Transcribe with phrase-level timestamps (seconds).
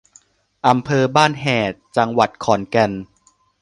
[0.67, 2.91] อำเภอบ้านแฮด จังหวัดขอนแก่น